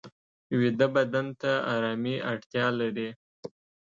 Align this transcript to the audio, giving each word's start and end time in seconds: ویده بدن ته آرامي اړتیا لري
ویده 0.59 0.87
بدن 0.95 1.27
ته 1.41 1.51
آرامي 1.73 2.15
اړتیا 2.31 2.65
لري 2.79 3.09